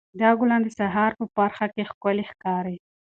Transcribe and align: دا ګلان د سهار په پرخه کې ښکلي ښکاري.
دا 0.21 0.29
ګلان 0.39 0.61
د 0.63 0.67
سهار 0.79 1.11
په 1.19 1.25
پرخه 1.35 1.65
کې 1.73 1.83
ښکلي 1.91 2.23
ښکاري. 2.31 2.77